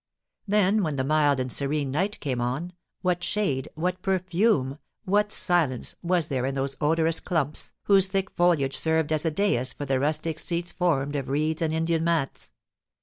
[0.47, 5.95] Then, when the mild and serene night came on, what shade, what perfume, what silence,
[6.01, 9.99] was there in those odorous clumps, whose thick foliage served as a dais for the
[9.99, 12.51] rustic seats formed of reeds and Indian mats.